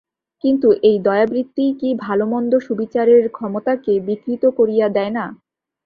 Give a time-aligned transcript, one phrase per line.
[0.43, 5.25] কিন্তু এই দয়াবৃত্তিই কি ভালো-মন্দ-সুবিচারের ক্ষমতাকে বিকৃত করিয়া দেয় না?